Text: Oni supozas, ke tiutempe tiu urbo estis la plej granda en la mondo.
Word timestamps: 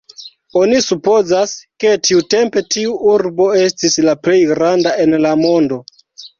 Oni 0.61 0.79
supozas, 0.85 1.53
ke 1.83 1.91
tiutempe 2.09 2.65
tiu 2.77 2.97
urbo 3.13 3.49
estis 3.67 4.01
la 4.09 4.19
plej 4.25 4.41
granda 4.57 4.99
en 5.07 5.19
la 5.29 5.39
mondo. 5.47 5.83